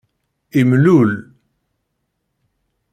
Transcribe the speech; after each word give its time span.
Imlul. 0.59 1.11